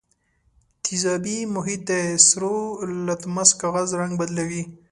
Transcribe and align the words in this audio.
تیزابي 0.85 1.37
محیط 1.55 1.81
د 1.89 1.91
سرو 2.27 2.55
لتمس 3.07 3.49
کاغذ 3.61 3.87
رنګ 4.01 4.13
بدلوي. 4.21 4.63